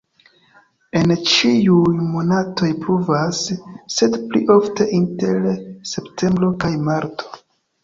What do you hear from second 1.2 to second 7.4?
ĉiuj monatoj pluvas, sed pli ofte inter septembro kaj marto.